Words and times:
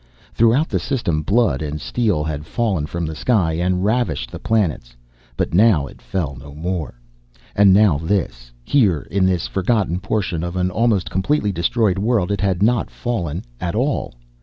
Throughout 0.33 0.67
the 0.67 0.79
system 0.79 1.21
blood 1.21 1.61
and 1.61 1.79
steel 1.79 2.23
had 2.23 2.47
fallen 2.47 2.87
from 2.87 3.05
the 3.05 3.13
sky 3.15 3.51
and 3.53 3.85
ravished 3.85 4.31
the 4.31 4.39
planets, 4.39 4.95
but 5.37 5.53
now 5.53 5.85
it 5.85 6.01
fell 6.01 6.35
no 6.35 6.55
more. 6.55 6.99
And 7.55 7.71
now 7.71 7.99
this. 7.99 8.51
Here 8.63 9.05
in 9.11 9.27
this 9.27 9.45
forgotten 9.45 9.99
portion 9.99 10.43
of 10.43 10.55
an 10.55 10.71
almost 10.71 11.11
completely 11.11 11.51
destroyed 11.51 11.99
world 11.99 12.31
it 12.31 12.41
had 12.41 12.63
not 12.63 12.89
fallen 12.89 13.45
at 13.59 13.75
all. 13.75 14.15